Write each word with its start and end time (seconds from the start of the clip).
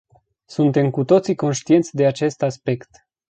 Suntem 0.45 0.89
cu 0.89 1.03
toții 1.03 1.35
conștienți 1.35 1.95
de 1.95 2.05
acest 2.05 2.41
aspect. 2.41 2.89